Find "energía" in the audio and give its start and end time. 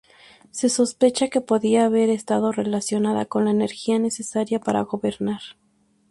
3.51-3.99